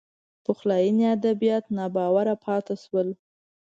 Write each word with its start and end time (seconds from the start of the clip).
پخلاینې 0.45 1.05
ادبیات 1.15 1.65
ناباوره 1.77 2.35
پاتې 2.43 2.75
شول 2.83 3.09